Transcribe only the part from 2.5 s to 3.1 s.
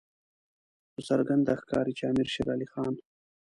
علي خان.